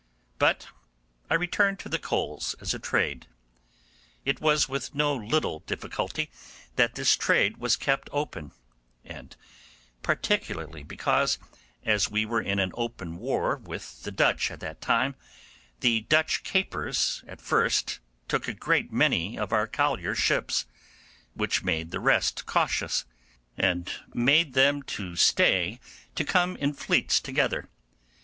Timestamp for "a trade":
2.73-3.27